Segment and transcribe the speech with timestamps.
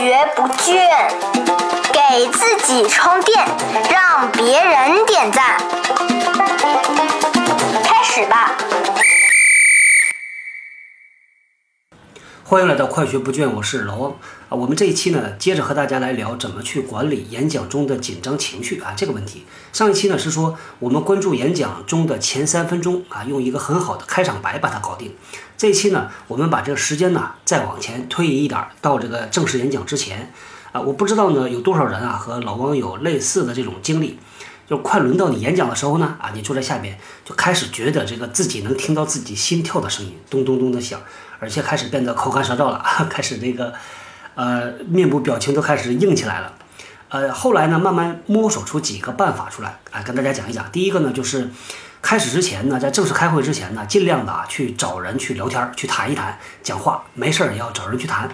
[0.00, 0.80] 学不倦，
[1.92, 3.46] 给自己充电，
[3.92, 5.58] 让别人点赞。
[7.84, 8.56] 开始吧。
[12.42, 14.12] 欢迎来到快学不倦，我是老王
[14.48, 14.56] 啊。
[14.56, 19.44] 我们这一期呢，接着和大家来聊怎么去管理演讲中的紧张情绪啊这个问题。
[19.70, 25.14] 上一期呢是说我们关注演讲中的前三分钟啊，用一个很好的开场白把它搞定。
[25.60, 30.32] 这一期呢，我们把这个时间呢再往前推移一点，到这个正式演讲之前
[30.72, 34.18] 啊，我不知道呢有多少人啊和老王有类似的这种经历。
[34.66, 40.98] 就快轮到你演讲的时候呢，啊，你坐在下边就开始觉得这个自己能听到自己心跳的声音，咚咚咚的响，
[41.38, 43.74] 而且开始变得口干舌燥了， 开始这个，
[44.36, 46.54] 呃，面部表情都开始硬起来了，
[47.10, 50.72] 呃，后来呢，慢慢摸索出几个办法出来，啊，跟大家讲一讲。
[50.72, 51.50] 第一个呢，就是
[52.02, 58.28] 开始之前呢，在正式开会之前呢，尽量的啊去找人去聊天，去谈一谈，讲话没事儿也要找人去谈。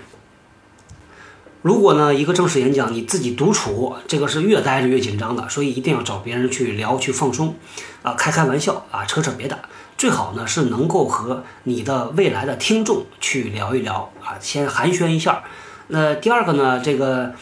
[1.63, 7.57] 如果呢，一个正式演讲你自己独处，这个是越待着越紧张的，所以一定要找别人去聊，去放松，
[8.03, 9.59] 啊，开开玩笑啊，扯扯别的，
[9.99, 15.43] 最好呢是能够和你的未来的听众去聊一聊啊，先寒暄一下。
[15.89, 17.35] 那第二个呢，这个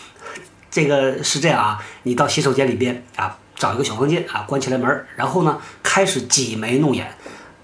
[0.70, 7.14] 这个是这样啊，你到洗手间里边啊，找一个小房间啊，关起来门，然后呢开始挤眉弄眼。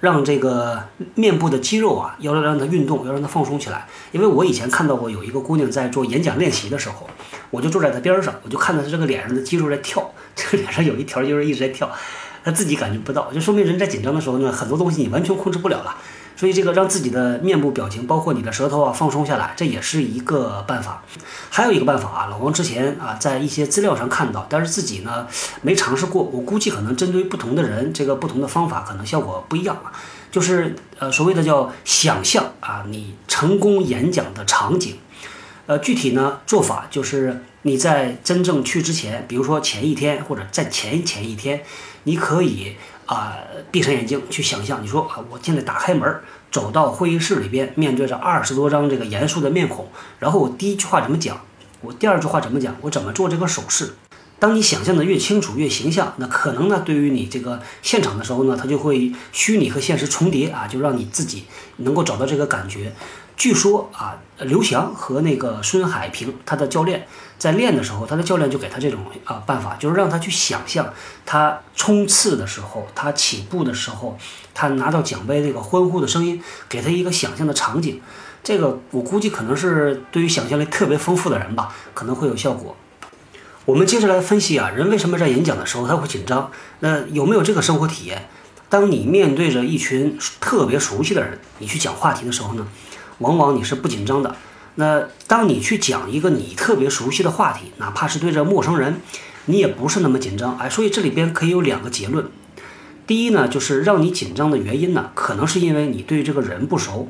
[0.01, 0.83] 让这个
[1.15, 3.87] 面部的肌肉啊，要让它运动，要让它放松起来。
[4.13, 7.07] 因为我以前看到过有一个姑娘在做演讲练习的时候，
[7.51, 11.91] 我就坐在她边上，我就看到她这个脸上的肌肉在跳， 这个脸上有一条肌肉一直在跳，
[12.43, 15.95] 她自己感觉不到，就说明人在紧张的时候呢，很多东西你完全控制不了了。
[16.41, 21.03] 所以这个让自己的面部表情，包括你的舌头啊放松下来，这也是一个办法。
[21.51, 25.29] 还有一个办法啊，老王之前啊在一些资料上看到，但是自己呢
[25.61, 26.23] 没尝试过。
[26.23, 29.93] 我估计可能针对不同的人，这个不同的方法可能效果不一样啊。
[30.33, 34.97] 就是呃所谓的叫想象啊，你成功演讲的场景。
[35.67, 41.61] 呃，具体呢做法就是你在真正去之前，比如说前一天或者在前前一天，
[42.05, 42.77] 你可以。
[43.11, 43.37] 啊，
[43.73, 46.21] 闭上眼睛去想象，你说啊，我现在打开门，
[46.53, 49.89] 走到会议室里边，面对着二十多张这个严肃的面孔，
[50.21, 51.41] 然后我第一句话怎么讲，
[51.81, 53.95] 我第二句话怎么讲，我怎么做这个手势。
[54.39, 61.47] 当你想象的越清楚越形象，那可能呢，对于你这个现场的时候呢，它就会虚拟和现实重叠啊，就让你自己
[61.79, 62.93] 能够找到这个感觉。
[63.41, 67.07] 据说啊，刘翔和那个孙海平他的教练
[67.39, 70.93] 在练的时候，他的教练就给他这种啊办法，就是让他去想象
[71.25, 74.19] 他冲刺的时候，他起步的时候，
[74.53, 78.03] 他拿到奖杯那个欢呼的声音，给他一个想象的场景。
[78.45, 82.77] 这个我估计可能是对于想象力特别丰富的人吧， 可能会有效果。
[83.65, 86.53] 我们接着来分析啊，人为什么在演讲的时候他会紧张？
[86.81, 88.29] 那有没有这个生活体验？
[88.69, 92.67] 当你面对着一群特别熟悉的人，你去讲话题的时候呢？
[93.21, 94.37] 往往你是不紧张的。
[94.75, 99.01] 那当你去讲一个你特别熟悉的话题，哪怕是对着陌生人，
[99.47, 100.59] 你也不是那么紧张。
[100.59, 102.29] 哎，所以这里边可以有两个结论。
[103.07, 107.09] 第一呢，就是让你紧张的原因呢，可能是因为你对这个人不熟；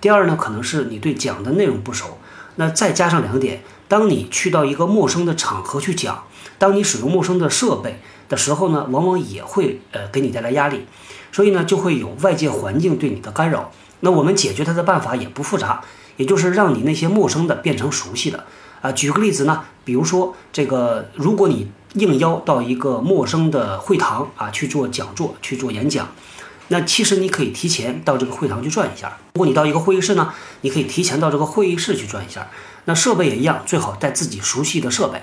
[0.00, 2.18] 第二呢，可能是你对讲的内容不熟。
[2.56, 6.24] 那再加上两点，当你去到一个陌生的场合去讲，
[6.58, 10.86] 当你使用陌生的设备的时候呢，往往也会呃给你带来压力。
[11.32, 13.72] 所以呢，就会有外界环境对你的干扰。
[14.00, 15.82] 那我们解决它的办法也不复杂，
[16.16, 18.44] 也就是让你那些陌生的变成熟悉的
[18.80, 18.90] 啊。
[18.92, 26.08] 举个例子呢，比如说这个，如果你应邀到一个陌生的会堂啊去做讲座、去做演讲，
[26.68, 29.18] 那其实你可以提前到这个会堂去转一下。
[29.34, 32.48] 如果你到一个会议室呢，你可以提前到这个会议室去转一下。
[32.84, 35.20] 那设备也一样，最好带自己熟悉的设备。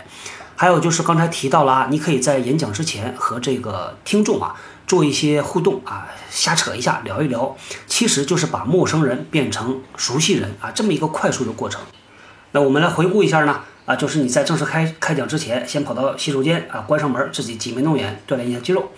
[0.56, 4.56] 还有就是刚才提到了啊，你可以在演讲之前和这个听众啊。
[4.88, 7.56] 做一些互动啊，瞎扯一下，聊一聊，
[7.86, 11.81] 其实就是把陌生人变成熟悉人啊，这么一个快速的过程。
[12.53, 18.90] 那我们来回顾一下呢，啊，就是你在正式开开讲之前，先跑到洗手间啊，关上门，自己挤眉弄眼，锻炼一下肌肉，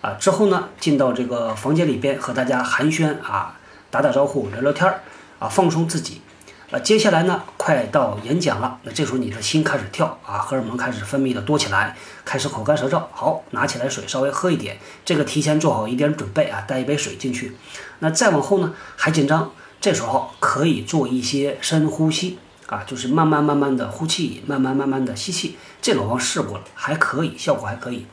[0.00, 3.58] 啊，之后呢，进到这个房间里边和大家寒暄啊，
[3.90, 5.00] 打打招呼，聊聊天儿
[5.40, 6.20] 啊，放松自己。
[6.68, 13.04] 呃，接下来呢，快到演讲了，那这时候你的心开始跳啊，荷尔蒙开始分泌的多起来，开始口干舌燥。
[13.12, 17.56] 好，拿起来水稍微喝一点，这个提前做好一点准备啊，带一杯水进去。
[18.00, 25.56] 那再往后呢，还紧张，这时候可以做一些深呼吸啊，就是慢慢慢慢的呼气，慢慢慢慢的吸气。
[25.80, 28.06] 这老王试过了，还可以，效果还可以。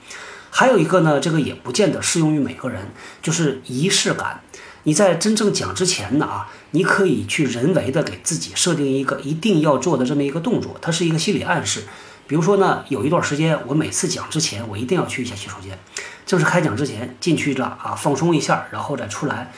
[0.51, 2.91] 还有一个呢，这个也不见得适用于每个人，
[3.23, 4.41] 就是仪式感。
[4.83, 11.83] 你在真正讲之前呢啊，你可以去人为的给自己设定一个一定要做的这么一个动作，它是一个心理暗示。
[12.27, 15.77] 比如说呢，有一段时间我每次讲之前，我一定要去一下洗手间，
[16.25, 19.51] 正式开讲之前进去了啊，放松一下，然后再出来，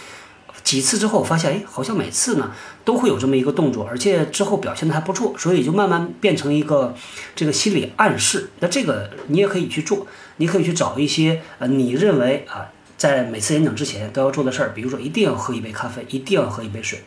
[0.64, 2.52] 几次之后，发现哎，好像每次呢
[2.84, 6.96] 都会有这么一个动作，而且之后表现的还不错，所以就慢慢变成一个
[7.36, 8.50] 这个心理暗示。
[8.60, 10.08] 那这个你也可以去做，
[10.38, 12.66] 你可以去找一些呃，你认为啊，
[12.98, 17.04] 在每次演讲之前都要做的事儿，比如说一定要喝一杯咖啡，一定要喝一杯水，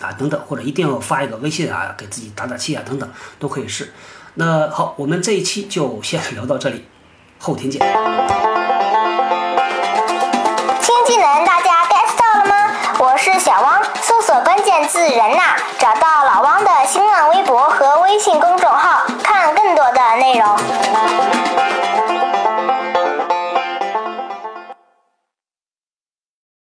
[0.00, 3.08] 啊等等，或者一定要发一个微信啊，给自己打打气啊等等，
[3.38, 3.92] 都可以试。
[4.34, 6.84] 那好，我们这一期就先聊到这里，
[7.38, 7.80] 后天见。
[10.80, 12.74] 新技能大家 get 到了吗？
[12.98, 18.63] 我是小汪，搜索关键字“人呐”，找到老汪的新浪微博和微信公众，